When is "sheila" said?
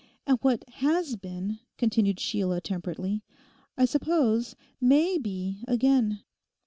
2.19-2.59